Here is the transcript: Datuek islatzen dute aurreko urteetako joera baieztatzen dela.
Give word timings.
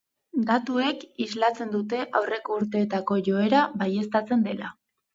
Datuek 0.45 1.03
islatzen 1.25 1.71
dute 1.77 2.01
aurreko 2.21 2.59
urteetako 2.65 3.21
joera 3.31 3.63
baieztatzen 3.85 4.47
dela. 4.53 4.79